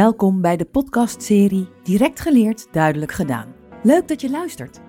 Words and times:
Welkom 0.00 0.40
bij 0.40 0.56
de 0.56 0.64
podcastserie 0.64 1.68
Direct 1.82 2.20
geleerd, 2.20 2.66
duidelijk 2.72 3.12
gedaan. 3.12 3.54
Leuk 3.82 4.08
dat 4.08 4.20
je 4.20 4.30
luistert. 4.30 4.80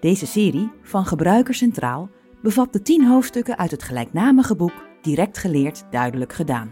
Deze 0.00 0.26
serie 0.26 0.70
van 0.82 1.06
Gebruiker 1.06 1.54
Centraal 1.54 2.10
bevat 2.42 2.72
de 2.72 2.82
10 2.82 3.06
hoofdstukken 3.06 3.58
uit 3.58 3.70
het 3.70 3.82
gelijknamige 3.82 4.56
boek 4.56 4.72
Direct 5.02 5.38
geleerd, 5.38 5.84
duidelijk 5.90 6.32
gedaan, 6.32 6.70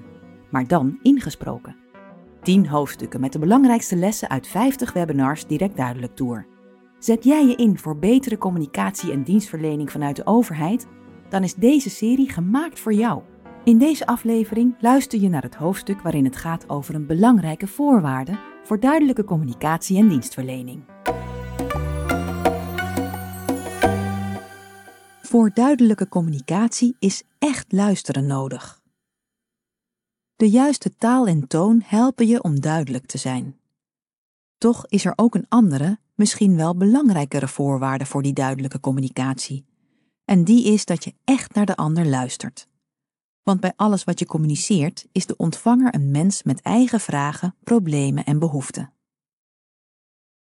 maar 0.51 0.67
dan 0.67 0.99
ingesproken. 1.03 1.77
10 2.43 2.67
hoofdstukken 2.67 3.21
met 3.21 3.33
de 3.33 3.39
belangrijkste 3.39 3.97
lessen 3.97 4.29
uit 4.29 4.47
50 4.47 4.93
webinars 4.93 5.47
Direct 5.47 5.77
Duidelijk 5.77 6.17
Tour. 6.17 6.47
Zet 6.99 7.25
jij 7.25 7.47
je 7.47 7.57
in 7.57 7.79
voor 7.79 7.99
betere 7.99 8.39
communicatie 8.39 9.13
en 9.13 9.23
dienstverlening 9.23 9.91
vanuit 9.91 10.17
de 10.17 10.27
overheid? 10.27 10.87
Dan 11.29 11.43
is 11.43 11.55
deze 11.55 11.91
serie 11.91 12.31
gemaakt 12.31 12.81
voor 12.81 12.93
jou. 12.93 13.23
In 13.69 13.79
deze 13.79 14.07
aflevering 14.07 14.75
luister 14.81 15.21
je 15.21 15.29
naar 15.29 15.43
het 15.43 15.55
hoofdstuk 15.55 16.01
waarin 16.01 16.25
het 16.25 16.37
gaat 16.37 16.69
over 16.69 16.95
een 16.95 17.07
belangrijke 17.07 17.67
voorwaarde 17.67 18.39
voor 18.63 18.81
duidelijke 18.81 19.25
communicatie 19.25 19.99
en 19.99 20.09
dienstverlening. 20.09 20.85
Voor 25.23 25.51
duidelijke 25.55 26.09
communicatie 26.09 26.97
is 26.99 27.23
echt 27.39 27.73
luisteren 27.73 28.27
nodig. 28.27 28.83
De 30.37 30.51
juiste 30.51 30.97
taal 30.97 31.27
en 31.27 31.47
toon 31.47 31.83
helpen 31.85 32.27
je 32.27 32.43
om 32.43 32.61
duidelijk 32.61 33.07
te 33.07 33.19
zijn. 33.19 33.57
Toch 34.59 34.87
is 34.87 35.05
er 35.05 35.13
ook 35.17 35.35
een 35.35 35.47
andere, 35.49 35.99
misschien 36.15 36.57
wel 36.57 36.77
belangrijkere 36.77 37.49
voorwaarde 37.49 38.07
voor 38.07 38.23
die 38.23 38.33
duidelijke 38.33 38.81
communicatie. 38.81 39.65
En 40.25 40.45
die 40.45 40.73
is 40.73 40.85
dat 40.85 41.05
je 41.05 41.15
echt 41.25 41.55
naar 41.55 41.67
de 41.67 41.77
ander 41.77 42.07
luistert. 42.07 42.69
Want 43.49 43.61
bij 43.61 43.73
alles 43.77 44.05
wat 44.05 44.19
je 44.19 44.27
communiceert 44.27 45.07
is 45.13 45.27
de 45.27 45.37
ontvanger 45.37 45.95
een 45.95 46.11
mens 46.11 46.43
met 46.43 46.63
eigen 46.63 47.01
vragen, 47.01 47.55
problemen 47.65 48.25
en 48.25 48.39
behoeften. 48.39 48.93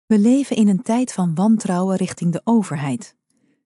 We 0.05 0.19
leven 0.19 0.55
in 0.55 0.67
een 0.67 0.81
tijd 0.81 1.13
van 1.13 1.35
wantrouwen 1.35 1.97
richting 1.97 2.31
de 2.31 2.41
overheid, 2.43 3.15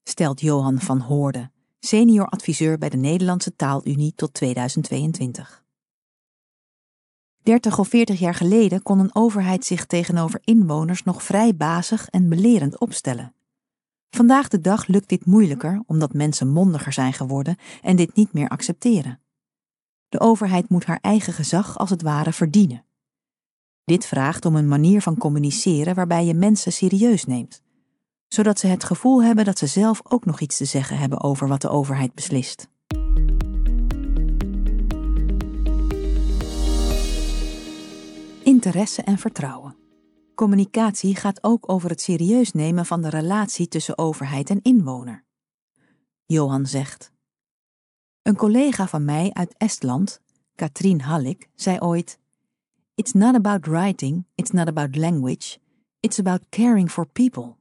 stelt 0.04 0.42
Johan 0.42 0.80
van 0.80 1.00
Hoorde, 1.00 1.52
senior 1.80 2.28
adviseur 2.28 2.78
bij 2.78 2.90
de 2.90 2.98
Nederlandse 2.98 3.56
Taalunie 3.56 4.14
tot 4.16 4.34
2022. 4.34 5.64
30 7.44 7.80
of 7.80 7.88
40 7.88 8.20
jaar 8.20 8.36
geleden 8.36 8.82
kon 8.82 9.00
een 9.00 9.16
overheid 9.16 9.66
zich 9.66 9.86
tegenover 9.86 10.40
inwoners 10.44 11.04
nog 11.04 11.24
vrij 11.24 11.56
bazig 11.56 12.08
en 12.08 12.30
belerend 12.30 12.80
opstellen. 12.80 13.34
Vandaag 14.10 14.48
de 14.48 14.62
dag 14.62 14.88
lukt 14.88 15.10
dit 15.10 15.26
moeilijker 15.26 15.84
omdat 15.86 16.14
mensen 16.14 16.48
mondiger 16.48 16.94
zijn 16.94 17.14
geworden 17.14 17.58
en 17.82 17.96
dit 17.96 18.16
niet 18.16 18.34
meer 18.34 18.48
accepteren. 18.50 19.20
De 20.10 20.20
overheid 20.20 20.70
moet 20.70 20.86
haar 20.86 21.00
eigen 21.02 21.34
gezag 21.34 21.78
als 21.78 21.90
het 21.90 22.02
ware 22.02 22.34
verdienen. 22.34 22.84
Dit 23.84 24.06
vraagt 24.06 24.46
om 24.46 24.56
een 24.56 24.68
manier 24.68 25.02
van 25.02 25.18
communiceren 25.18 25.96
waarbij 25.96 26.26
je 26.26 26.34
mensen 26.34 26.72
serieus 26.72 27.26
neemt, 27.26 27.62
zodat 28.28 28.60
ze 28.60 28.68
het 28.68 28.84
gevoel 28.84 29.24
hebben 29.24 29.46
dat 29.46 29.58
ze 29.58 29.68
zelf 29.68 30.02
ook 30.04 30.26
nog 30.26 30.40
iets 30.40 30.58
te 30.58 30.66
zeggen 30.66 30.98
hebben 30.98 31.22
over 31.22 31.48
wat 31.48 31.62
de 31.62 31.70
overheid 31.70 32.14
beslist. 32.14 32.70
Interesse 38.44 39.02
en 39.02 39.18
vertrouwen. 39.18 39.79
Communicatie 40.40 41.16
gaat 41.16 41.44
ook 41.44 41.72
over 41.72 41.90
het 41.90 42.02
serieus 42.02 42.52
nemen 42.52 42.86
van 42.86 43.02
de 43.02 43.10
relatie 43.10 43.68
tussen 43.68 43.98
overheid 43.98 44.50
en 44.50 44.62
inwoner. 44.62 45.24
Johan 46.26 46.66
zegt: 46.66 47.12
Een 48.22 48.36
collega 48.36 48.88
van 48.88 49.06
mij 49.06 49.30
uit 49.34 49.58
Estland, 49.58 50.22
Katrien 50.56 51.02
Hallik, 51.02 51.50
zei 51.56 51.80
ooit: 51.80 52.20
It's 52.96 53.12
not 53.12 53.36
about 53.36 53.66
writing, 53.66 54.26
it's 54.36 54.52
not 54.52 54.68
about 54.68 54.96
language, 54.96 55.60
it's 56.00 56.20
about 56.20 56.50
caring 56.50 56.92
for 56.92 57.08
people. 57.08 57.56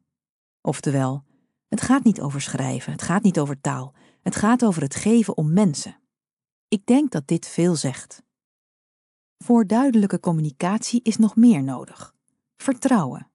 Oftewel, 0.60 1.24
het 1.68 1.80
gaat 1.80 2.04
niet 2.04 2.20
over 2.20 2.40
schrijven, 2.40 2.92
het 2.92 3.02
gaat 3.02 3.22
niet 3.22 3.38
over 3.38 3.60
taal, 3.60 3.94
het 4.22 4.36
gaat 4.36 4.64
over 4.64 4.82
het 4.82 4.94
geven 4.94 5.36
om 5.36 5.52
mensen. 5.52 6.00
Ik 6.68 6.86
denk 6.86 7.10
dat 7.10 7.26
dit 7.26 7.46
veel 7.46 7.76
zegt. 7.76 8.22
Voor 9.44 9.66
duidelijke 9.66 10.20
communicatie 10.20 11.00
is 11.02 11.16
nog 11.16 11.36
meer 11.36 11.62
nodig 11.62 12.16
vertrouwen. 12.62 13.30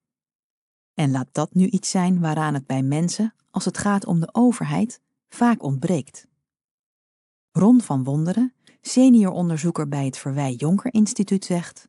En 0.94 1.10
laat 1.10 1.28
dat 1.32 1.54
nu 1.54 1.66
iets 1.66 1.90
zijn 1.90 2.20
waaraan 2.20 2.54
het 2.54 2.66
bij 2.66 2.82
mensen, 2.82 3.34
als 3.50 3.64
het 3.64 3.78
gaat 3.78 4.06
om 4.06 4.20
de 4.20 4.28
overheid, 4.32 5.00
vaak 5.28 5.62
ontbreekt. 5.62 6.26
Ron 7.50 7.80
van 7.80 8.04
Wonderen, 8.04 8.54
senior 8.80 9.32
onderzoeker 9.32 9.88
bij 9.88 10.04
het 10.04 10.18
Verwij 10.18 10.52
Jonker 10.52 10.94
Instituut, 10.94 11.44
zegt: 11.44 11.88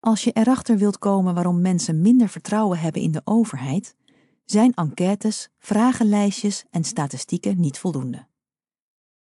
Als 0.00 0.24
je 0.24 0.32
erachter 0.32 0.78
wilt 0.78 0.98
komen 0.98 1.34
waarom 1.34 1.60
mensen 1.60 2.00
minder 2.00 2.28
vertrouwen 2.28 2.78
hebben 2.78 3.02
in 3.02 3.12
de 3.12 3.22
overheid, 3.24 3.96
zijn 4.44 4.74
enquêtes, 4.74 5.48
vragenlijstjes 5.58 6.64
en 6.70 6.84
statistieken 6.84 7.60
niet 7.60 7.78
voldoende. 7.78 8.26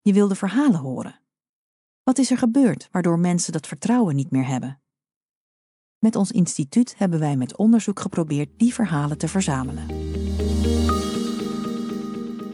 Je 0.02 0.14
wil 0.14 0.28
de 0.28 0.36
verhalen 0.36 0.80
horen. 0.80 1.20
Wat 2.04 2.18
is 2.18 2.32
er 2.32 2.38
gebeurd 2.38 2.88
waardoor 2.92 3.20
mensen 3.20 3.54
dat 3.54 3.68
vertrouwen 3.68 4.16
niet 4.16 4.32
meer 4.32 4.48
hebben? 4.48 4.82
Met 6.00 6.16
ons 6.16 6.32
instituut 6.32 6.98
hebben 6.98 7.20
wij 7.20 7.36
met 7.36 7.58
onderzoek 7.58 8.00
geprobeerd 8.00 8.50
die 8.58 8.74
verhalen 8.74 9.18
te 9.18 9.28
verzamelen. 9.28 9.88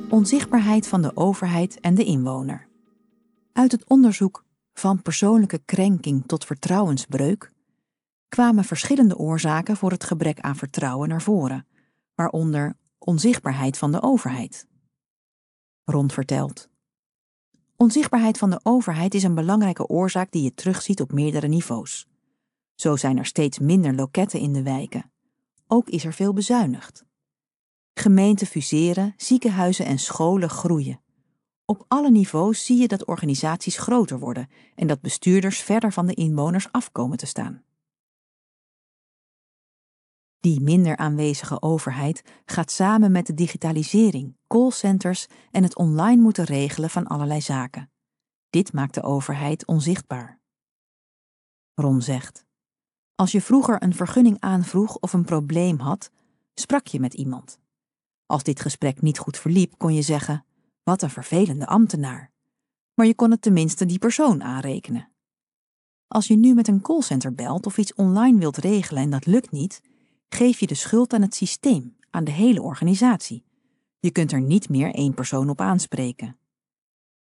Onzichtbaarheid 0.09 0.88
van 0.88 1.01
de 1.01 1.16
overheid 1.16 1.79
en 1.79 1.95
de 1.95 2.03
inwoner. 2.03 2.67
Uit 3.53 3.72
het 3.72 3.89
onderzoek 3.89 4.45
van 4.73 5.01
persoonlijke 5.01 5.61
krenking 5.66 6.23
tot 6.25 6.45
vertrouwensbreuk 6.45 7.51
kwamen 8.28 8.63
verschillende 8.63 9.17
oorzaken 9.17 9.77
voor 9.77 9.91
het 9.91 10.03
gebrek 10.03 10.39
aan 10.39 10.56
vertrouwen 10.56 11.09
naar 11.09 11.22
voren, 11.22 11.67
waaronder 12.16 12.77
onzichtbaarheid 12.97 13.77
van 13.77 13.91
de 13.91 14.01
overheid. 14.01 14.67
Rond 15.83 16.13
vertelt. 16.13 16.69
Onzichtbaarheid 17.75 18.38
van 18.38 18.50
de 18.50 18.59
overheid 18.63 19.13
is 19.13 19.23
een 19.23 19.35
belangrijke 19.35 19.88
oorzaak 19.88 20.31
die 20.31 20.44
je 20.44 20.53
terugziet 20.53 21.01
op 21.01 21.12
meerdere 21.12 21.47
niveaus. 21.47 22.07
Zo 22.75 22.96
zijn 22.96 23.18
er 23.18 23.25
steeds 23.25 23.59
minder 23.59 23.96
loketten 23.96 24.40
in 24.40 24.53
de 24.53 24.63
wijken. 24.63 25.12
Ook 25.68 25.90
is 25.90 26.06
er 26.06 26.13
veel 26.13 26.34
bezuinigd. 26.34 27.06
Gemeenten 27.94 28.47
fuseren, 28.47 29.13
ziekenhuizen 29.18 29.86
en 29.86 30.00
scholen 30.00 30.50
groeien. 30.50 31.02
Op 31.66 31.86
alle 31.88 32.12
niveaus 32.12 32.66
zie 32.66 32.78
je 32.78 32.88
dat 32.88 33.06
organisaties 33.06 33.78
groter 33.78 34.19
worden 34.19 34.50
en 34.75 34.88
dat 34.88 35.02
bestuurders 35.02 35.59
verder 35.59 35.94
van 35.94 36.06
de 36.06 36.13
inwoners 36.13 36.72
afkomen 36.72 37.18
te 37.18 37.25
staan. 37.25 37.63
Die 40.40 40.62
minder 40.62 40.97
aanwezige 40.97 41.62
overheid 41.62 42.22
gaat 42.46 42.72
samen 42.72 43.12
met 43.12 43.25
de 43.25 43.34
digitalisering, 43.34 44.38
callcenters 44.47 45.28
en 45.52 45.63
het 45.63 45.75
online 45.75 46.22
moeten 46.22 46.44
regelen 46.44 46.90
van 46.90 47.07
allerlei 47.07 47.42
zaken. 47.42 47.92
Dit 48.50 48.74
maakt 48.74 48.94
de 48.94 49.03
overheid 49.03 49.66
onzichtbaar. 49.66 50.40
Ron 51.74 52.02
zegt: 52.02 52.46
als 53.16 53.31
je 53.31 53.42
vroeger 53.42 53.84
een 53.84 53.94
vergunning 53.94 54.38
aanvroeg 54.40 54.98
of 54.98 55.14
een 55.14 55.26
probleem 55.26 55.80
had, 55.80 56.12
sprak 56.53 56.88
je 56.88 57.00
met 57.00 57.14
iemand. 57.14 57.59
Als 58.26 58.44
dit 58.44 58.59
gesprek 58.59 59.02
niet 59.02 59.20
goed 59.20 59.38
verliep, 59.38 59.78
kon 59.78 59.94
je 59.94 60.02
zeggen: 60.02 60.46
Wat 60.84 61.02
een 61.02 61.09
vervelende 61.09 61.66
ambtenaar. 61.66 62.31
Maar 62.94 63.06
je 63.06 63.16
kon 63.16 63.31
het 63.31 63.42
tenminste 63.42 63.86
die 63.86 64.00
persoon 64.00 64.44
aanrekenen. 64.44 65.09
Als 66.08 66.28
je 66.28 66.36
nu 66.36 66.54
met 66.54 66.68
een 66.68 66.81
callcenter 66.81 67.34
belt 67.34 67.66
of 67.66 67.78
iets 67.78 67.94
online 67.94 68.40
wilt 68.40 68.58
regelen 68.58 69.04
en 69.04 69.09
dat 69.09 69.25
lukt 69.25 69.52
niet, 69.52 69.81
geef 70.30 70.59
je 70.59 70.68
de 70.68 70.75
schuld 70.75 71.14
aan 71.14 71.22
het 71.22 71.36
systeem, 71.36 71.98
aan 72.09 72.24
de 72.24 72.31
hele 72.31 72.62
organisatie. 72.62 73.44
Je 74.00 74.12
kunt 74.12 74.31
er 74.31 74.42
niet 74.42 74.69
meer 74.69 74.94
één 74.94 75.13
persoon 75.13 75.50
op 75.50 75.62
aanspreken. 75.62 76.38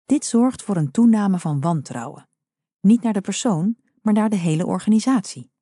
Dit 0.05 0.25
zorgt 0.25 0.63
voor 0.63 0.75
een 0.75 0.91
toename 0.91 1.39
van 1.39 1.61
wantrouwen. 1.61 2.27
Niet 2.81 3.01
naar 3.01 3.13
de 3.13 3.21
persoon, 3.21 3.75
maar 4.01 4.13
naar 4.13 4.29
de 4.29 4.35
hele 4.35 4.65
organisatie. 4.65 5.52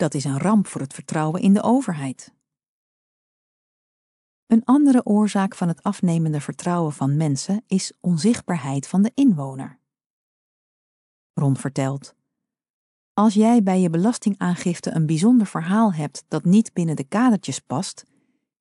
Dat 0.00 0.14
is 0.14 0.24
een 0.24 0.38
ramp 0.38 0.66
voor 0.66 0.80
het 0.80 0.94
vertrouwen 0.94 1.40
in 1.40 1.54
de 1.54 1.62
overheid. 1.62 2.34
Een 4.46 4.64
andere 4.64 5.04
oorzaak 5.04 5.54
van 5.54 5.68
het 5.68 5.82
afnemende 5.82 6.40
vertrouwen 6.40 6.92
van 6.92 7.16
mensen 7.16 7.64
is 7.66 7.92
onzichtbaarheid 8.00 8.86
van 8.86 9.02
de 9.02 9.12
inwoner. 9.14 9.78
Ron 11.32 11.56
vertelt: 11.56 12.14
Als 13.12 13.34
jij 13.34 13.62
bij 13.62 13.80
je 13.80 13.90
belastingaangifte 13.90 14.90
een 14.90 15.06
bijzonder 15.06 15.46
verhaal 15.46 15.92
hebt 15.92 16.24
dat 16.28 16.44
niet 16.44 16.72
binnen 16.72 16.96
de 16.96 17.04
kadertjes 17.04 17.58
past, 17.58 18.04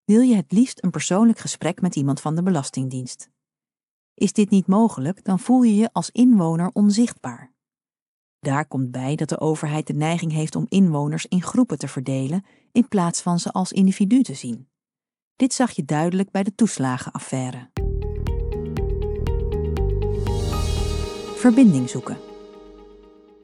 wil 0.04 0.22
je 0.22 0.36
het 0.36 0.52
liefst 0.52 0.84
een 0.84 0.92
persoonlijk 0.92 1.40
gesprek 1.40 1.82
met 1.82 1.96
iemand 1.96 2.22
van 2.22 2.36
de 2.36 2.44
Belastingdienst. 2.44 3.30
Is 4.14 4.34
dit 4.34 4.50
niet 4.50 4.68
mogelijk, 4.68 5.24
dan 5.24 5.40
voel 5.40 5.62
je 5.62 5.76
je 5.76 5.94
als 5.94 6.10
inwoner 6.10 6.70
onzichtbaar. 6.74 7.54
Daar 8.40 8.68
komt 8.68 8.92
bij 8.92 9.16
dat 9.16 9.30
de 9.30 9.40
overheid 9.40 9.88
de 9.88 9.94
neiging 9.94 10.32
heeft 10.32 10.56
om 10.56 10.66
inwoners 10.70 11.26
in 11.26 11.42
groepen 11.42 11.78
te 11.78 11.88
verdelen 11.88 12.46
in 12.72 12.88
plaats 12.88 13.22
van 13.22 13.40
ze 13.40 13.52
als 13.52 13.72
individu 13.72 14.22
te 14.22 14.34
zien. 14.34 14.68
Dit 15.36 15.54
zag 15.54 15.72
je 15.72 15.86
duidelijk 15.86 16.32
bij 16.32 16.44
de 16.44 16.56
toeslagenaffaire. 16.56 17.70
Verbinding 21.36 21.90
zoeken. 21.90 22.18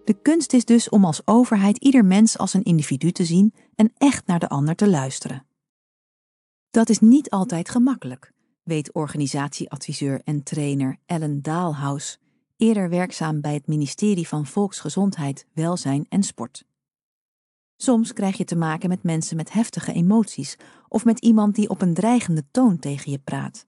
De 0.06 0.14
kunst 0.22 0.54
is 0.54 0.66
dus 0.66 0.90
om 0.90 1.06
als 1.06 1.22
overheid 1.28 1.78
ieder 1.78 2.06
mens 2.06 2.38
als 2.38 2.54
een 2.54 2.64
individu 2.64 3.12
te 3.12 3.26
zien 3.26 3.54
en 3.76 3.94
echt 3.98 4.28
naar 4.28 4.40
de 4.40 4.50
ander 4.50 4.76
te 4.76 4.90
luisteren. 4.90 5.46
Dat 6.70 6.90
is 6.90 7.00
niet 7.00 7.30
altijd 7.30 7.70
gemakkelijk, 7.70 8.32
weet 8.64 8.94
organisatieadviseur 8.94 10.22
en 10.24 10.44
trainer 10.44 10.98
Ellen 11.06 11.42
Daalhaus, 11.42 12.20
eerder 12.58 12.90
werkzaam 12.90 13.42
bij 13.42 13.54
het 13.54 13.68
ministerie 13.68 14.28
van 14.28 14.46
Volksgezondheid, 14.46 15.48
Welzijn 15.54 16.06
en 16.10 16.24
Sport. 16.24 16.66
Soms 17.76 18.14
krijg 18.14 18.38
je 18.38 18.44
te 18.44 18.56
maken 18.56 18.90
met 18.90 19.04
mensen 19.04 19.38
met 19.38 19.52
heftige 19.52 19.94
emoties 19.94 20.58
of 20.88 21.06
met 21.06 21.20
iemand 21.20 21.56
die 21.56 21.70
op 21.70 21.82
een 21.82 21.94
dreigende 21.94 22.44
toon 22.52 22.80
tegen 22.80 23.12
je 23.12 23.20
praat. 23.20 23.68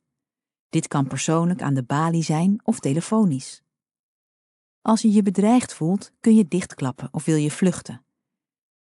Dit 0.69 0.87
kan 0.87 1.07
persoonlijk 1.07 1.61
aan 1.61 1.73
de 1.73 1.83
balie 1.83 2.23
zijn 2.23 2.59
of 2.63 2.79
telefonisch. 2.79 3.63
Als 4.81 5.01
je 5.01 5.11
je 5.11 5.21
bedreigd 5.21 5.73
voelt, 5.73 6.11
kun 6.19 6.35
je 6.35 6.47
dichtklappen 6.47 7.09
of 7.11 7.25
wil 7.25 7.35
je 7.35 7.51
vluchten. 7.51 8.05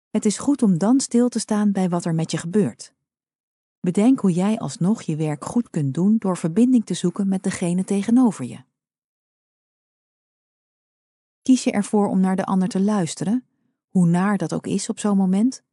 Het 0.10 0.26
is 0.26 0.38
goed 0.38 0.62
om 0.62 0.78
dan 0.78 1.00
stil 1.00 1.30
te 1.30 1.40
staan 1.40 1.72
bij 1.72 1.90
wat 1.90 2.06
er 2.06 2.16
met 2.16 2.32
je 2.32 2.38
gebeurt. 2.38 2.94
Bedenk 3.80 4.20
hoe 4.20 4.32
jij 4.32 4.58
alsnog 4.60 5.02
je 5.02 5.16
werk 5.16 5.46
goed 5.46 5.70
kunt 5.70 5.94
doen 5.94 6.16
door 6.18 6.38
verbinding 6.38 6.86
te 6.86 6.94
zoeken 6.94 7.28
met 7.28 7.44
degene 7.44 7.84
tegenover 7.84 8.46
je. 8.46 8.64
Kies 11.42 11.64
je 11.64 11.72
ervoor 11.72 12.08
om 12.08 12.20
naar 12.20 12.36
de 12.36 12.46
ander 12.46 12.68
te 12.68 12.82
luisteren, 12.82 13.46
hoe 13.88 14.08
naar 14.08 14.38
dat 14.38 14.54
ook 14.54 14.68
is 14.68 14.90
op 14.90 15.00
zo'n 15.00 15.18
moment? 15.18 15.64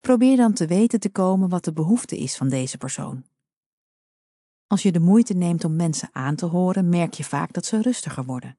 Probeer 0.00 0.36
dan 0.36 0.52
te 0.52 0.66
weten 0.66 1.00
te 1.00 1.10
komen 1.10 1.48
wat 1.48 1.64
de 1.64 1.72
behoefte 1.72 2.18
is 2.18 2.36
van 2.36 2.48
deze 2.48 2.78
persoon. 2.78 3.24
Als 4.66 4.82
je 4.82 4.92
de 4.92 5.00
moeite 5.00 5.34
neemt 5.34 5.64
om 5.64 5.76
mensen 5.76 6.08
aan 6.12 6.34
te 6.34 6.46
horen, 6.46 6.88
merk 6.88 7.14
je 7.14 7.24
vaak 7.24 7.52
dat 7.52 7.66
ze 7.66 7.82
rustiger 7.82 8.24
worden. 8.24 8.58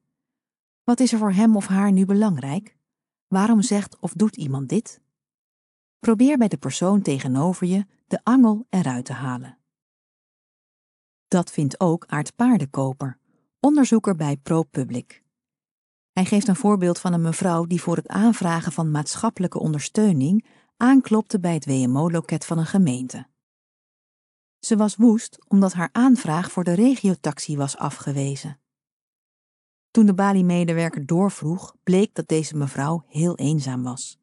Wat 0.84 1.00
is 1.00 1.12
er 1.12 1.18
voor 1.18 1.32
hem 1.32 1.56
of 1.56 1.66
haar 1.66 1.92
nu 1.92 2.04
belangrijk? 2.04 2.76
Waarom 3.28 3.62
zegt 3.62 3.98
of 3.98 4.12
doet 4.12 4.36
iemand 4.36 4.68
dit? 4.68 5.00
Probeer 5.98 6.38
bij 6.38 6.48
de 6.48 6.56
persoon 6.56 7.02
tegenover 7.02 7.66
je 7.66 7.86
de 8.06 8.20
angel 8.22 8.66
eruit 8.70 9.04
te 9.04 9.12
halen. 9.12 9.58
Dat 11.28 11.50
vindt 11.50 11.80
ook 11.80 12.06
Aart 12.06 12.34
Paardenkoper, 12.36 13.18
onderzoeker 13.60 14.16
bij 14.16 14.36
ProPublic. 14.36 15.24
Hij 16.16 16.24
geeft 16.24 16.48
een 16.48 16.56
voorbeeld 16.56 16.98
van 16.98 17.12
een 17.12 17.22
mevrouw 17.22 17.64
die 17.64 17.80
voor 17.80 17.96
het 17.96 18.08
aanvragen 18.08 18.72
van 18.72 18.90
maatschappelijke 18.90 19.58
ondersteuning 19.58 20.46
aanklopte 20.76 21.40
bij 21.40 21.54
het 21.54 21.66
WMO-loket 21.66 22.44
van 22.44 22.58
een 22.58 22.66
gemeente. 22.66 23.26
Ze 24.58 24.76
was 24.76 24.96
woest 24.96 25.38
omdat 25.48 25.72
haar 25.72 25.88
aanvraag 25.92 26.50
voor 26.50 26.64
de 26.64 26.72
regiotaxi 26.72 27.56
was 27.56 27.76
afgewezen. 27.76 28.60
Toen 29.90 30.06
de 30.06 30.14
Bali-medewerker 30.14 31.06
doorvroeg, 31.06 31.74
bleek 31.82 32.14
dat 32.14 32.28
deze 32.28 32.56
mevrouw 32.56 33.04
heel 33.06 33.36
eenzaam 33.36 33.82
was. 33.82 34.18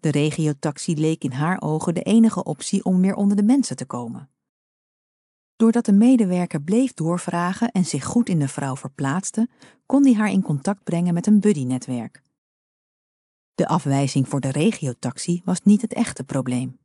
De 0.00 0.10
regiotaxi 0.10 0.96
leek 0.96 1.24
in 1.24 1.32
haar 1.32 1.60
ogen 1.60 1.94
de 1.94 2.02
enige 2.02 2.44
optie 2.44 2.84
om 2.84 3.00
weer 3.00 3.14
onder 3.14 3.36
de 3.36 3.44
mensen 3.44 3.76
te 3.76 3.86
komen. 3.86 4.30
Doordat 5.62 5.84
de 5.84 5.92
medewerker 5.92 6.62
bleef 6.62 6.94
doorvragen 6.94 7.70
en 7.70 7.84
zich 7.84 8.04
goed 8.04 8.28
in 8.28 8.38
de 8.38 8.48
vrouw 8.48 8.76
verplaatste, 8.76 9.48
kon 9.86 10.04
hij 10.04 10.14
haar 10.14 10.30
in 10.30 10.42
contact 10.42 10.84
brengen 10.84 11.14
met 11.14 11.26
een 11.26 11.40
buddynetwerk. 11.40 12.22
De 13.54 13.66
afwijzing 13.66 14.28
voor 14.28 14.40
de 14.40 14.50
regiotaxi 14.50 15.42
was 15.44 15.62
niet 15.62 15.82
het 15.82 15.92
echte 15.92 16.24
probleem. 16.24 16.78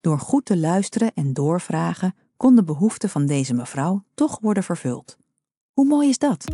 Door 0.00 0.18
goed 0.18 0.44
te 0.44 0.58
luisteren 0.58 1.14
en 1.14 1.32
doorvragen 1.32 2.14
kon 2.36 2.56
de 2.56 2.64
behoefte 2.64 3.08
van 3.08 3.26
deze 3.26 3.54
mevrouw 3.54 4.04
toch 4.14 4.38
worden 4.40 4.62
vervuld. 4.62 5.18
Hoe 5.72 5.86
mooi 5.86 6.08
is 6.08 6.18
dat? 6.18 6.44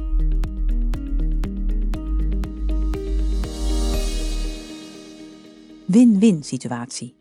Win-win 5.87 6.43
situatie. 6.43 7.17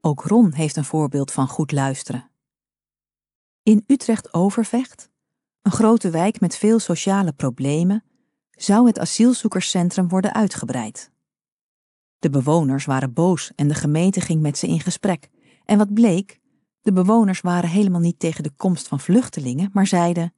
Ook 0.00 0.22
Ron 0.22 0.52
heeft 0.52 0.76
een 0.76 0.84
voorbeeld 0.84 1.32
van 1.32 1.48
goed 1.48 1.72
luisteren. 1.72 2.27
In 3.68 3.84
Utrecht-Overvecht, 3.86 5.10
een 5.62 5.72
grote 5.72 6.10
wijk 6.10 6.40
met 6.40 6.56
veel 6.56 6.78
sociale 6.78 7.32
problemen, 7.32 8.04
zou 8.50 8.86
het 8.86 8.98
asielzoekerscentrum 8.98 10.08
worden 10.08 10.34
uitgebreid. 10.34 11.10
De 12.18 12.30
bewoners 12.30 12.84
waren 12.84 13.12
boos 13.12 13.52
en 13.54 13.68
de 13.68 13.74
gemeente 13.74 14.20
ging 14.20 14.42
met 14.42 14.58
ze 14.58 14.66
in 14.66 14.80
gesprek. 14.80 15.28
En 15.64 15.78
wat 15.78 15.94
bleek? 15.94 16.40
De 16.80 16.92
bewoners 16.92 17.40
waren 17.40 17.68
helemaal 17.68 18.00
niet 18.00 18.18
tegen 18.18 18.42
de 18.42 18.52
komst 18.56 18.88
van 18.88 19.00
vluchtelingen, 19.00 19.70
maar 19.72 19.86
zeiden: 19.86 20.34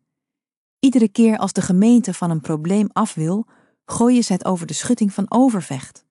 Iedere 0.79 1.09
keer 1.09 1.39
als 1.39 1.53
de 1.53 1.63
gemeente 1.63 2.15
van 2.15 2.31
een 2.31 2.41
probleem 2.41 2.89
af 2.93 3.15
wil, 3.15 3.47
gooien 3.85 4.25
ze 4.25 4.33
het 4.33 4.45
over 4.45 4.67
de 4.67 4.75
schutting 4.75 5.13
van 5.13 5.27
Overvecht. 5.29 6.05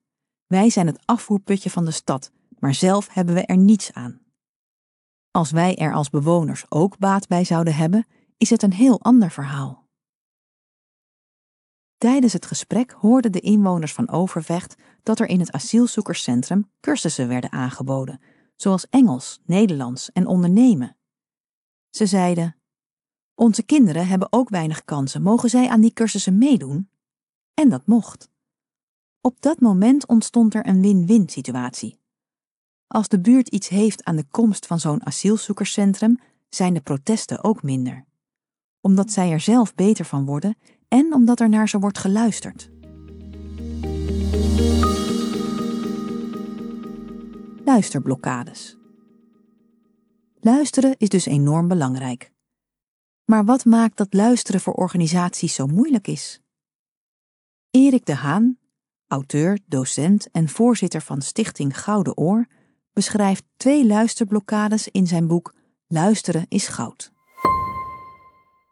Wij 0.47 0.69
zijn 0.69 0.87
het 0.87 1.01
afvoerputje 1.05 1.69
van 1.69 1.85
de 1.85 1.91
stad, 1.91 2.31
maar 2.59 2.73
zelf 2.73 3.07
hebben 3.11 3.35
we 3.35 3.45
er 3.45 3.57
niets 3.57 3.93
aan. 3.93 4.27
Als 5.31 5.51
wij 5.51 5.75
er 5.75 5.93
als 5.93 6.09
bewoners 6.09 6.65
ook 6.69 6.97
baat 6.97 7.27
bij 7.27 7.43
zouden 7.43 7.75
hebben, 7.75 8.07
is 8.37 8.49
het 8.49 8.63
een 8.63 8.73
heel 8.73 9.01
ander 9.01 9.31
verhaal. 9.31 9.87
Tijdens 11.97 12.33
het 12.33 12.45
gesprek 12.45 12.91
hoorden 12.91 13.31
de 13.31 13.39
inwoners 13.39 13.93
van 13.93 14.09
Overvecht 14.09 14.75
dat 15.03 15.19
er 15.19 15.27
in 15.27 15.39
het 15.39 15.51
asielzoekerscentrum 15.51 16.71
cursussen 16.79 17.27
werden 17.27 17.51
aangeboden, 17.51 18.21
zoals 18.55 18.89
Engels, 18.89 19.39
Nederlands 19.45 20.11
en 20.11 20.27
ondernemen. 20.27 20.97
Ze 21.89 22.05
zeiden: 22.05 22.55
Onze 23.35 23.63
kinderen 23.63 24.07
hebben 24.07 24.31
ook 24.31 24.49
weinig 24.49 24.85
kansen, 24.85 25.21
mogen 25.21 25.49
zij 25.49 25.69
aan 25.69 25.81
die 25.81 25.93
cursussen 25.93 26.37
meedoen? 26.37 26.89
En 27.53 27.69
dat 27.69 27.85
mocht. 27.85 28.29
Op 29.21 29.41
dat 29.41 29.59
moment 29.59 30.07
ontstond 30.07 30.53
er 30.53 30.67
een 30.67 30.81
win-win 30.81 31.29
situatie. 31.29 31.99
Als 32.91 33.07
de 33.07 33.19
buurt 33.19 33.47
iets 33.47 33.67
heeft 33.67 34.03
aan 34.03 34.15
de 34.15 34.25
komst 34.31 34.65
van 34.65 34.79
zo'n 34.79 35.05
asielzoekerscentrum, 35.05 36.19
zijn 36.49 36.73
de 36.73 36.81
protesten 36.81 37.43
ook 37.43 37.63
minder. 37.63 38.05
Omdat 38.81 39.11
zij 39.11 39.31
er 39.31 39.39
zelf 39.39 39.75
beter 39.75 40.05
van 40.05 40.25
worden 40.25 40.57
en 40.87 41.13
omdat 41.13 41.39
er 41.39 41.49
naar 41.49 41.69
ze 41.69 41.79
wordt 41.79 41.97
geluisterd. 41.97 42.69
Luisterblokkades. 47.65 48.77
Luisteren 50.39 50.95
is 50.97 51.09
dus 51.09 51.25
enorm 51.25 51.67
belangrijk. 51.67 52.31
Maar 53.25 53.45
wat 53.45 53.65
maakt 53.65 53.97
dat 53.97 54.13
luisteren 54.13 54.61
voor 54.61 54.73
organisaties 54.73 55.53
zo 55.53 55.67
moeilijk 55.67 56.07
is? 56.07 56.41
Erik 57.69 58.05
de 58.05 58.15
Haan, 58.15 58.57
auteur, 59.07 59.59
docent 59.67 60.31
en 60.31 60.49
voorzitter 60.49 61.01
van 61.01 61.21
Stichting 61.21 61.79
Gouden 61.79 62.17
Oor, 62.17 62.47
beschrijft 62.93 63.43
twee 63.57 63.85
luisterblokkades 63.85 64.87
in 64.87 65.07
zijn 65.07 65.27
boek 65.27 65.53
Luisteren 65.87 66.45
is 66.49 66.67
goud. 66.67 67.11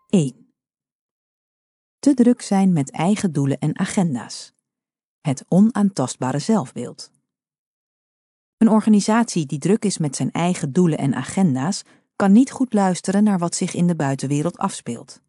1. 0.10 0.54
Te 2.00 2.14
druk 2.14 2.42
zijn 2.42 2.74
met 2.74 2.92
eigen 2.92 3.32
doelen 3.32 3.58
en 3.60 3.80
agenda's. 3.80 4.54
Het 5.22 5.46
onaantastbare 5.48 6.40
zelfbeeld. 6.40 7.12
Een 8.58 8.70
organisatie 8.70 9.46
die 9.46 9.60
druk 9.60 9.86
is 9.86 9.98
met 9.98 10.16
zijn 10.16 10.32
eigen 10.32 10.74
doelen 10.74 10.98
en 10.98 11.14
agenda's 11.14 11.84
kan 12.16 12.32
niet 12.32 12.52
goed 12.52 12.74
luisteren 12.74 13.24
naar 13.24 13.40
wat 13.40 13.56
zich 13.56 13.74
in 13.74 13.88
de 13.88 13.96
buitenwereld 13.96 14.58
afspeelt. 14.58 15.22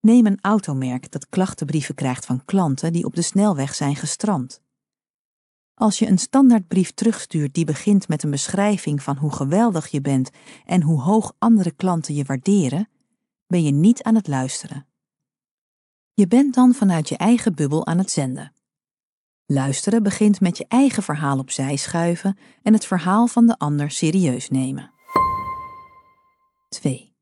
Neem 0.00 0.26
een 0.26 0.38
automerk 0.40 1.10
dat 1.10 1.28
klachtenbrieven 1.28 1.94
krijgt 1.94 2.26
van 2.26 2.44
klanten 2.44 2.92
die 2.92 3.04
op 3.04 3.14
de 3.14 3.22
snelweg 3.22 3.74
zijn 3.74 3.96
gestrand. 3.96 4.62
Als 5.78 5.98
je 5.98 6.06
een 6.06 6.18
standaardbrief 6.18 6.90
terugstuurt 6.90 7.54
die 7.54 7.64
begint 7.64 8.08
met 8.08 8.22
een 8.22 8.30
beschrijving 8.30 9.02
van 9.02 9.16
hoe 9.16 9.32
geweldig 9.32 9.86
je 9.88 10.00
bent 10.00 10.30
en 10.64 10.82
hoe 10.82 11.00
hoog 11.00 11.34
andere 11.38 11.70
klanten 11.70 12.14
je 12.14 12.24
waarderen, 12.24 12.88
ben 13.46 13.62
je 13.62 13.70
niet 13.70 14.02
aan 14.02 14.14
het 14.14 14.26
luisteren. 14.26 14.86
Je 16.12 16.26
bent 16.26 16.54
dan 16.54 16.74
vanuit 16.74 17.08
je 17.08 17.16
eigen 17.16 17.54
bubbel 17.54 17.86
aan 17.86 17.98
het 17.98 18.10
zenden. 18.10 18.52
Luisteren 19.46 20.02
begint 20.02 20.40
met 20.40 20.58
je 20.58 20.64
eigen 20.68 21.02
verhaal 21.02 21.38
opzij 21.38 21.76
schuiven 21.76 22.38
en 22.62 22.72
het 22.72 22.86
verhaal 22.86 23.26
van 23.26 23.46
de 23.46 23.58
ander 23.58 23.90
serieus 23.90 24.48
nemen. 24.48 24.92
2. 26.68 27.14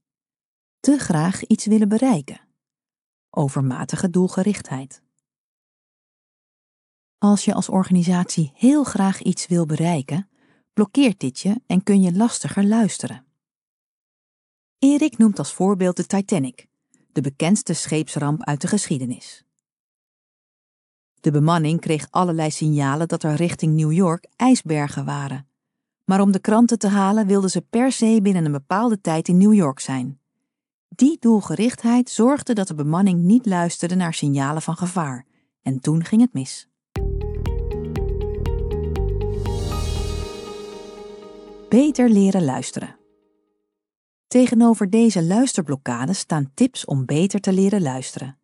Te 0.80 0.98
graag 0.98 1.44
iets 1.44 1.66
willen 1.66 1.88
bereiken. 1.88 2.40
Overmatige 3.30 4.10
doelgerichtheid. 4.10 5.04
Als 7.18 7.44
je 7.44 7.54
als 7.54 7.68
organisatie 7.68 8.52
heel 8.54 8.84
graag 8.84 9.22
iets 9.22 9.46
wil 9.46 9.66
bereiken, 9.66 10.28
blokkeert 10.72 11.20
dit 11.20 11.40
je 11.40 11.60
en 11.66 11.82
kun 11.82 12.00
je 12.00 12.16
lastiger 12.16 12.66
luisteren. 12.66 13.24
Erik 14.78 15.18
noemt 15.18 15.38
als 15.38 15.52
voorbeeld 15.52 15.96
de 15.96 16.06
Titanic, 16.06 16.66
de 17.12 17.20
bekendste 17.20 17.72
scheepsramp 17.72 18.44
uit 18.44 18.60
de 18.60 18.66
geschiedenis. 18.66 19.44
De 21.20 21.30
bemanning 21.30 21.80
kreeg 21.80 22.06
allerlei 22.10 22.50
signalen 22.50 23.08
dat 23.08 23.22
er 23.22 23.34
richting 23.34 23.74
New 23.74 23.92
York 23.92 24.26
ijsbergen 24.36 25.04
waren. 25.04 25.48
Maar 26.04 26.20
om 26.20 26.32
de 26.32 26.38
kranten 26.38 26.78
te 26.78 26.88
halen 26.88 27.26
wilden 27.26 27.50
ze 27.50 27.60
per 27.60 27.92
se 27.92 28.18
binnen 28.22 28.44
een 28.44 28.52
bepaalde 28.52 29.00
tijd 29.00 29.28
in 29.28 29.36
New 29.36 29.54
York 29.54 29.80
zijn. 29.80 30.20
Die 30.88 31.16
doelgerichtheid 31.20 32.10
zorgde 32.10 32.54
dat 32.54 32.68
de 32.68 32.74
bemanning 32.74 33.22
niet 33.22 33.46
luisterde 33.46 33.94
naar 33.94 34.14
signalen 34.14 34.62
van 34.62 34.76
gevaar 34.76 35.26
en 35.62 35.80
toen 35.80 36.04
ging 36.04 36.20
het 36.20 36.32
mis. 36.32 36.68
Beter 41.76 42.08
leren 42.10 42.44
luisteren. 42.44 42.98
Tegenover 44.26 44.90
deze 44.90 45.24
luisterblokkade 45.24 46.12
staan 46.12 46.50
tips 46.54 46.84
om 46.84 47.04
beter 47.04 47.40
te 47.40 47.52
leren 47.52 47.82
luisteren. 47.82 48.38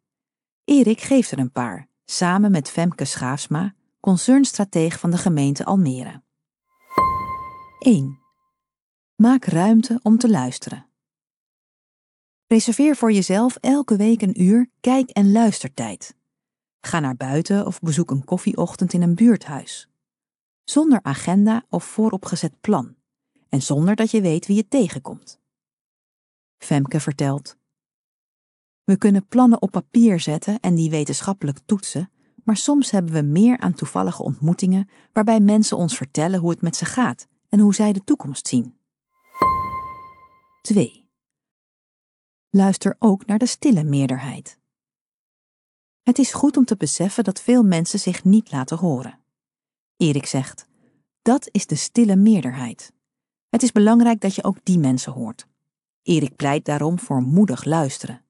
Erik 0.65 1.01
geeft 1.01 1.31
er 1.31 1.39
een 1.39 1.53
paar, 1.53 1.89
samen 2.05 2.51
met 2.51 2.71
Femke 2.71 3.05
Schaafsma, 3.05 3.75
concernstratege 4.01 4.99
van 4.99 5.11
de 5.11 5.17
gemeente 5.17 5.65
Almere. 5.65 6.23
1. 7.79 8.19
Maak 9.15 9.45
ruimte 9.45 10.01
om 10.03 10.19
te 10.19 10.31
luisteren. 10.31 10.87
Reserveer 12.47 12.97
voor 12.97 13.13
jezelf 13.13 13.57
elke 13.57 13.97
week 13.97 14.23
een 14.23 14.43
uur 14.43 14.71
kijk- 14.81 15.11
en 15.11 15.33
luistertijd. 15.33 16.17
Ga 16.81 17.01
naar 17.01 17.17
buiten 17.17 17.67
of 17.67 17.81
bezoek 17.81 18.11
een 18.11 18.25
koffieochtend 18.25 18.93
in 18.93 19.03
een 19.03 19.15
buurthuis. 19.15 19.89
Zonder 20.65 21.03
agenda 21.03 21.65
of 21.69 21.85
vooropgezet 21.85 22.61
plan. 22.61 23.01
En 23.53 23.63
zonder 23.63 23.97
dat 23.97 24.11
je 24.11 24.21
weet 24.21 24.47
wie 24.47 24.57
je 24.57 24.69
tegenkomt. 24.69 25.41
Femke 26.59 27.01
vertelt. 27.01 27.57
We 28.85 28.97
kunnen 28.97 29.27
plannen 29.27 29.63
op 29.63 29.71
papier 29.71 30.21
zetten 30.21 30.61
en 30.61 30.75
die 30.75 30.91
wetenschappelijk 30.91 31.59
toetsen, 31.65 32.11
maar 32.45 32.57
soms 32.57 32.91
hebben 32.91 33.13
we 33.13 33.23
meer 33.23 33.59
aan 33.59 33.75
toevallige 33.75 34.23
ontmoetingen 34.23 34.89
waarbij 35.13 35.41
mensen 35.41 35.77
ons 35.77 35.97
vertellen 35.97 36.41
hoe 36.41 36.51
het 36.51 36.61
met 36.61 36.77
ze 36.77 36.85
gaat 36.85 37.27
en 37.49 37.59
hoe 37.59 37.75
zij 37.75 37.93
de 37.93 38.05
toekomst 38.05 38.49
zien. 38.49 38.77
2. 40.63 41.09
Luister 42.51 42.97
ook 42.99 43.27
naar 43.27 43.39
de 43.39 43.47
stille 43.47 43.85
meerderheid. 43.85 44.59
Het 46.03 46.19
is 46.19 46.33
goed 46.33 46.57
om 46.57 46.65
te 46.65 46.77
beseffen 46.77 47.25
dat 47.25 47.41
veel 47.41 47.63
mensen 47.63 47.99
zich 47.99 48.25
niet 48.25 48.53
laten 48.53 48.79
horen. 48.79 49.19
Erik 49.97 50.27
zegt: 50.27 50.67
Dat 51.23 51.49
is 51.51 51.67
de 51.67 51.77
stille 51.77 52.17
meerderheid. 52.17 52.93
Het 53.53 53.63
is 53.63 53.73
belangrijk 53.73 54.21
dat 54.21 54.35
je 54.35 54.45
ook 54.45 54.57
die 54.63 54.79
mensen 54.79 55.13
hoort. 55.13 55.47
Erik 56.03 56.37
pleit 56.37 56.65
daarom 56.65 56.99
voor 56.99 57.23
moedig 57.23 57.65
luisteren. 57.65 58.23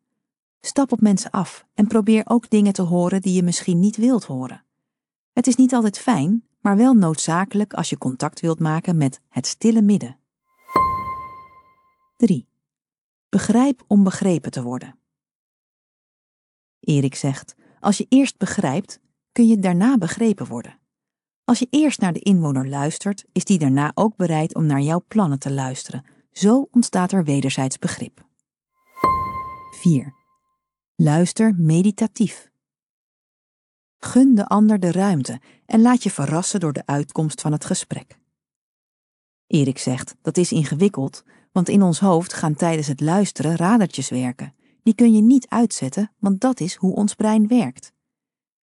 Stap 0.60 0.92
op 0.92 1.00
mensen 1.00 1.30
af 1.30 1.66
en 1.74 1.86
probeer 1.86 2.22
ook 2.24 2.50
dingen 2.50 2.72
te 2.72 2.82
horen 2.82 3.20
die 3.20 3.34
je 3.34 3.42
misschien 3.42 3.80
niet 3.80 3.96
wilt 3.96 4.24
horen. 4.24 4.64
Het 5.32 5.46
is 5.46 5.56
niet 5.56 5.74
altijd 5.74 5.98
fijn, 5.98 6.46
maar 6.60 6.76
wel 6.76 6.94
noodzakelijk 6.94 7.74
als 7.74 7.90
je 7.90 7.98
contact 7.98 8.40
wilt 8.40 8.58
maken 8.58 8.96
met 8.96 9.20
het 9.28 9.46
stille 9.46 9.82
midden. 9.82 10.18
3. 12.16 12.46
Begrijp 13.28 13.84
om 13.86 14.02
begrepen 14.02 14.50
te 14.50 14.62
worden. 14.62 14.98
Erik 16.80 17.14
zegt: 17.14 17.54
Als 17.80 17.98
je 17.98 18.06
eerst 18.08 18.38
begrijpt, 18.38 19.00
kun 19.32 19.46
je 19.46 19.58
daarna 19.58 19.98
begrepen 19.98 20.46
worden. 20.46 20.78
Als 21.52 21.60
je 21.60 21.66
eerst 21.70 22.00
naar 22.00 22.12
de 22.12 22.20
inwoner 22.20 22.68
luistert, 22.68 23.24
is 23.32 23.44
die 23.44 23.58
daarna 23.58 23.92
ook 23.94 24.16
bereid 24.16 24.54
om 24.54 24.66
naar 24.66 24.80
jouw 24.80 25.04
plannen 25.08 25.38
te 25.38 25.50
luisteren. 25.50 26.04
Zo 26.30 26.68
ontstaat 26.70 27.12
er 27.12 27.24
wederzijds 27.24 27.78
begrip. 27.78 28.26
4. 29.70 30.14
Luister 30.96 31.54
meditatief. 31.56 32.50
Gun 33.98 34.34
de 34.34 34.46
ander 34.46 34.80
de 34.80 34.92
ruimte 34.92 35.40
en 35.66 35.80
laat 35.80 36.02
je 36.02 36.10
verrassen 36.10 36.60
door 36.60 36.72
de 36.72 36.86
uitkomst 36.86 37.40
van 37.40 37.52
het 37.52 37.64
gesprek. 37.64 38.18
Erik 39.46 39.78
zegt 39.78 40.16
dat 40.22 40.36
is 40.36 40.52
ingewikkeld, 40.52 41.22
want 41.50 41.68
in 41.68 41.82
ons 41.82 42.00
hoofd 42.00 42.32
gaan 42.32 42.54
tijdens 42.54 42.86
het 42.86 43.00
luisteren 43.00 43.56
radertjes 43.56 44.08
werken. 44.08 44.54
Die 44.82 44.94
kun 44.94 45.12
je 45.12 45.22
niet 45.22 45.48
uitzetten, 45.48 46.12
want 46.18 46.40
dat 46.40 46.60
is 46.60 46.74
hoe 46.74 46.94
ons 46.94 47.14
brein 47.14 47.48
werkt. 47.48 47.92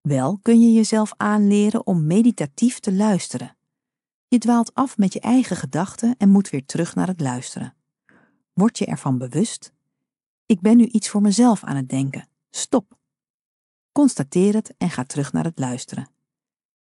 Wel 0.05 0.39
kun 0.41 0.61
je 0.61 0.73
jezelf 0.73 1.13
aanleren 1.17 1.87
om 1.87 2.05
meditatief 2.05 2.79
te 2.79 2.93
luisteren. 2.93 3.57
Je 4.27 4.37
dwaalt 4.37 4.73
af 4.73 4.97
met 4.97 5.13
je 5.13 5.19
eigen 5.19 5.55
gedachten 5.55 6.15
en 6.17 6.29
moet 6.29 6.49
weer 6.49 6.65
terug 6.65 6.95
naar 6.95 7.07
het 7.07 7.19
luisteren. 7.19 7.75
Word 8.53 8.77
je 8.77 8.85
ervan 8.85 9.17
bewust? 9.17 9.73
Ik 10.45 10.61
ben 10.61 10.77
nu 10.77 10.85
iets 10.85 11.09
voor 11.09 11.21
mezelf 11.21 11.63
aan 11.63 11.75
het 11.75 11.89
denken. 11.89 12.27
Stop. 12.49 12.97
Constateer 13.91 14.53
het 14.53 14.73
en 14.77 14.89
ga 14.89 15.03
terug 15.03 15.33
naar 15.33 15.43
het 15.43 15.59
luisteren. 15.59 16.09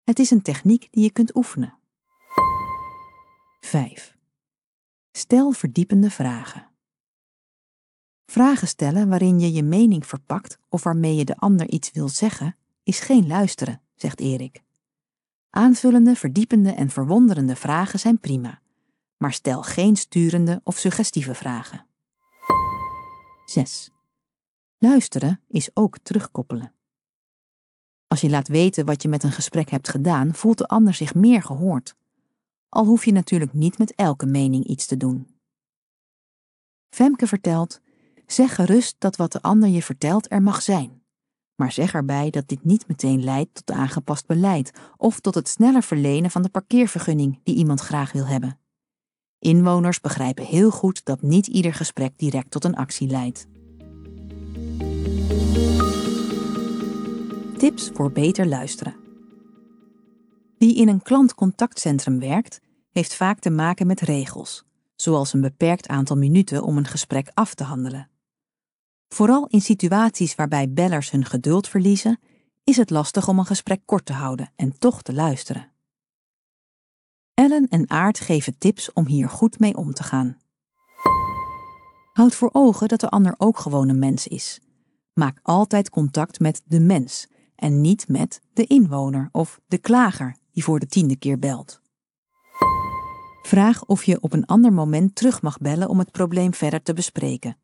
Het 0.04 0.18
is 0.18 0.30
een 0.30 0.42
techniek 0.42 0.88
die 0.90 1.02
je 1.02 1.10
kunt 1.10 1.36
oefenen. 1.36 1.78
5. 3.60 4.16
Stel 5.12 5.52
verdiepende 5.52 6.10
vragen. 6.10 6.70
Vragen 8.26 8.68
stellen 8.68 9.08
waarin 9.08 9.40
je 9.40 9.52
je 9.52 9.62
mening 9.62 10.06
verpakt 10.06 10.58
of 10.68 10.82
waarmee 10.82 11.14
je 11.14 11.24
de 11.24 11.36
ander 11.36 11.68
iets 11.68 11.90
wil 11.90 12.08
zeggen, 12.08 12.56
is 12.82 13.00
geen 13.00 13.26
luisteren, 13.26 13.80
zegt 13.94 14.20
Erik. 14.20 14.62
Aanvullende, 15.50 16.16
verdiepende 16.16 16.70
en 16.70 16.90
verwonderende 16.90 17.56
vragen 17.56 17.98
zijn 17.98 18.18
prima, 18.18 18.60
maar 19.16 19.32
stel 19.32 19.62
geen 19.62 19.96
sturende 19.96 20.60
of 20.64 20.78
suggestieve 20.78 21.34
vragen. 21.34 21.86
6. 23.44 23.90
Luisteren 24.78 25.40
is 25.48 25.70
ook 25.74 25.98
terugkoppelen. 25.98 26.72
Als 28.06 28.20
je 28.20 28.30
laat 28.30 28.48
weten 28.48 28.84
wat 28.84 29.02
je 29.02 29.08
met 29.08 29.22
een 29.22 29.32
gesprek 29.32 29.70
hebt 29.70 29.88
gedaan, 29.88 30.34
voelt 30.34 30.58
de 30.58 30.66
ander 30.66 30.94
zich 30.94 31.14
meer 31.14 31.42
gehoord 31.42 31.94
al 32.72 32.84
hoef 32.84 33.04
je 33.04 33.12
natuurlijk 33.12 33.52
niet 33.52 33.78
met 33.78 33.94
elke 33.94 34.26
mening 34.26 34.64
iets 34.64 34.86
te 34.86 34.96
doen. 34.96 35.36
Femke 36.90 37.26
vertelt: 37.26 37.80
zeg 38.26 38.54
gerust 38.54 38.96
dat 38.98 39.16
wat 39.16 39.32
de 39.32 39.42
ander 39.42 39.68
je 39.68 39.82
vertelt 39.82 40.30
er 40.30 40.42
mag 40.42 40.62
zijn. 40.62 41.01
Maar 41.56 41.72
zeg 41.72 41.94
erbij 41.94 42.30
dat 42.30 42.48
dit 42.48 42.64
niet 42.64 42.88
meteen 42.88 43.24
leidt 43.24 43.54
tot 43.54 43.76
aangepast 43.76 44.26
beleid 44.26 44.70
of 44.96 45.20
tot 45.20 45.34
het 45.34 45.48
sneller 45.48 45.82
verlenen 45.82 46.30
van 46.30 46.42
de 46.42 46.48
parkeervergunning 46.48 47.40
die 47.42 47.54
iemand 47.54 47.80
graag 47.80 48.12
wil 48.12 48.26
hebben. 48.26 48.58
Inwoners 49.38 50.00
begrijpen 50.00 50.44
heel 50.44 50.70
goed 50.70 51.04
dat 51.04 51.22
niet 51.22 51.46
ieder 51.46 51.74
gesprek 51.74 52.18
direct 52.18 52.50
tot 52.50 52.64
een 52.64 52.76
actie 52.76 53.08
leidt. 53.08 53.46
Tips 57.58 57.90
voor 57.94 58.12
beter 58.12 58.46
luisteren. 58.46 58.96
Wie 60.58 60.76
in 60.76 60.88
een 60.88 61.02
klantcontactcentrum 61.02 62.18
werkt, 62.18 62.60
heeft 62.90 63.14
vaak 63.14 63.38
te 63.38 63.50
maken 63.50 63.86
met 63.86 64.00
regels, 64.00 64.64
zoals 64.96 65.32
een 65.32 65.40
beperkt 65.40 65.88
aantal 65.88 66.16
minuten 66.16 66.62
om 66.62 66.76
een 66.76 66.86
gesprek 66.86 67.30
af 67.34 67.54
te 67.54 67.64
handelen. 67.64 68.11
Vooral 69.12 69.46
in 69.46 69.60
situaties 69.60 70.34
waarbij 70.34 70.72
bellers 70.72 71.10
hun 71.10 71.24
geduld 71.24 71.68
verliezen, 71.68 72.20
is 72.64 72.76
het 72.76 72.90
lastig 72.90 73.28
om 73.28 73.38
een 73.38 73.46
gesprek 73.46 73.82
kort 73.84 74.06
te 74.06 74.12
houden 74.12 74.52
en 74.56 74.78
toch 74.78 75.02
te 75.02 75.12
luisteren. 75.12 75.70
Ellen 77.34 77.68
en 77.68 77.90
Aart 77.90 78.20
geven 78.20 78.58
tips 78.58 78.92
om 78.92 79.06
hier 79.06 79.28
goed 79.28 79.58
mee 79.58 79.76
om 79.76 79.92
te 79.92 80.02
gaan. 80.02 80.38
Houd 82.12 82.34
voor 82.34 82.50
ogen 82.52 82.88
dat 82.88 83.00
de 83.00 83.08
ander 83.08 83.34
ook 83.38 83.58
gewoon 83.58 83.88
een 83.88 83.98
mens 83.98 84.26
is. 84.26 84.60
Maak 85.14 85.38
altijd 85.42 85.90
contact 85.90 86.40
met 86.40 86.62
de 86.66 86.80
mens 86.80 87.28
en 87.56 87.80
niet 87.80 88.08
met 88.08 88.40
de 88.52 88.64
inwoner 88.64 89.28
of 89.32 89.60
de 89.66 89.78
klager 89.78 90.36
die 90.52 90.64
voor 90.64 90.78
de 90.78 90.86
tiende 90.86 91.16
keer 91.16 91.38
belt. 91.38 91.80
Vraag 93.42 93.84
of 93.84 94.04
je 94.04 94.20
op 94.20 94.32
een 94.32 94.46
ander 94.46 94.72
moment 94.72 95.14
terug 95.14 95.42
mag 95.42 95.58
bellen 95.58 95.88
om 95.88 95.98
het 95.98 96.12
probleem 96.12 96.54
verder 96.54 96.82
te 96.82 96.92
bespreken. 96.92 97.56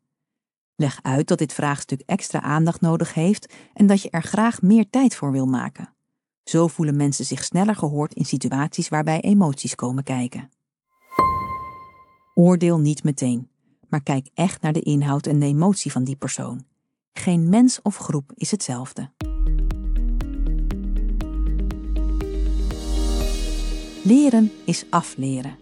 Leg 0.79 0.99
uit 1.01 1.27
dat 1.27 1.37
dit 1.37 1.53
vraagstuk 1.53 2.01
extra 2.05 2.41
aandacht 2.41 2.81
nodig 2.81 3.13
heeft 3.13 3.53
en 3.73 3.87
dat 3.87 4.01
je 4.01 4.09
er 4.09 4.23
graag 4.23 4.61
meer 4.61 4.89
tijd 4.89 5.15
voor 5.15 5.31
wil 5.31 5.45
maken. 5.45 5.93
Zo 6.43 6.67
voelen 6.67 6.95
mensen 6.95 7.25
zich 7.25 7.43
sneller 7.43 7.75
gehoord 7.75 8.13
in 8.13 8.25
situaties 8.25 8.89
waarbij 8.89 9.19
emoties 9.21 9.75
komen 9.75 10.03
kijken. 10.03 10.49
Oordeel 12.33 12.79
niet 12.79 13.03
meteen, 13.03 13.49
maar 13.89 14.03
kijk 14.03 14.29
echt 14.33 14.61
naar 14.61 14.73
de 14.73 14.81
inhoud 14.81 15.25
en 15.25 15.39
de 15.39 15.45
emotie 15.45 15.91
van 15.91 16.03
die 16.03 16.15
persoon. 16.15 16.65
Geen 17.13 17.49
mens 17.49 17.81
of 17.81 17.97
groep 17.97 18.31
is 18.35 18.51
hetzelfde. 18.51 19.11
Leren 24.03 24.51
is 24.65 24.85
afleren. 24.89 25.57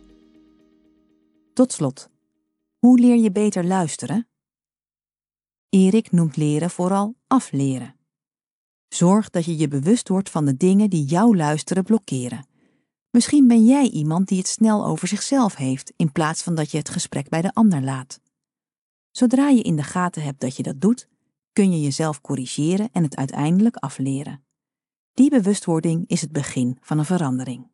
Tot 1.53 1.73
slot, 1.73 2.09
hoe 2.79 2.99
leer 2.99 3.15
je 3.15 3.31
beter 3.31 3.65
luisteren? 3.65 4.27
Erik 5.69 6.11
noemt 6.11 6.37
leren 6.37 6.69
vooral 6.69 7.15
afleren. 7.27 7.95
Zorg 8.87 9.29
dat 9.29 9.45
je 9.45 9.57
je 9.57 9.67
bewust 9.67 10.07
wordt 10.07 10.29
van 10.29 10.45
de 10.45 10.57
dingen 10.57 10.89
die 10.89 11.05
jouw 11.05 11.35
luisteren 11.35 11.83
blokkeren. 11.83 12.47
Misschien 13.09 13.47
ben 13.47 13.65
jij 13.65 13.89
iemand 13.89 14.27
die 14.27 14.37
het 14.37 14.47
snel 14.47 14.85
over 14.85 15.07
zichzelf 15.07 15.55
heeft 15.55 15.93
in 15.95 16.11
plaats 16.11 16.41
van 16.43 16.55
dat 16.55 16.71
je 16.71 16.77
het 16.77 16.89
gesprek 16.89 17.29
bij 17.29 17.41
de 17.41 17.53
ander 17.53 17.81
laat. 17.81 18.19
Zodra 19.11 19.49
je 19.49 19.61
in 19.61 19.75
de 19.75 19.83
gaten 19.83 20.23
hebt 20.23 20.41
dat 20.41 20.55
je 20.55 20.63
dat 20.63 20.81
doet, 20.81 21.07
kun 21.53 21.71
je 21.71 21.81
jezelf 21.81 22.21
corrigeren 22.21 22.89
en 22.91 23.03
het 23.03 23.15
uiteindelijk 23.15 23.75
afleren. 23.75 24.43
Die 25.13 25.29
bewustwording 25.29 26.03
is 26.07 26.21
het 26.21 26.31
begin 26.31 26.77
van 26.81 26.99
een 26.99 27.05
verandering. 27.05 27.67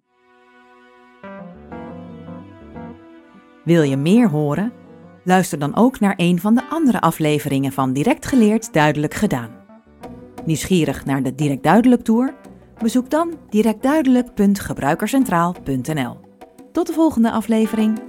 Wil 3.64 3.82
je 3.82 3.98
meer 3.98 4.30
horen? 4.30 4.83
Luister 5.26 5.60
dan 5.60 5.76
ook 5.76 6.00
naar 6.00 6.14
een 6.18 6.40
van 6.40 6.56
de 6.56 6.70
andere 6.70 7.02
afleveringen 7.02 7.72
van 7.72 7.94
Direct 7.94 8.26
Geleerd 8.26 8.74
Duidelijk 8.74 9.14
Gedaan. 9.14 9.50
Nieuwsgierig 10.46 11.06
naar 11.06 11.24
de 11.24 11.36
Direct 11.36 11.64
Duidelijk 11.64 12.04
Tour? 12.04 12.34
Bezoek 12.82 13.10
dan 13.10 13.34
directduidelijk.gebruikercentraal.nl. 13.50 16.18
Tot 16.72 16.88
de 16.88 16.94
volgende 16.94 17.32
aflevering. 17.32 18.00